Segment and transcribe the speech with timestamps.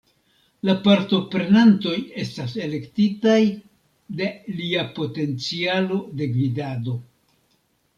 [0.69, 1.93] La partoprenantoj
[2.25, 3.37] estas elektitaj
[4.23, 7.03] de lia potencialo de gvidado.